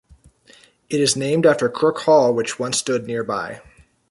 It 0.89 0.99
is 0.99 1.15
named 1.15 1.45
after 1.45 1.69
Crook 1.69 1.99
Hall 1.99 2.33
which 2.33 2.57
once 2.57 2.79
stood 2.79 3.05
nearby. 3.05 3.61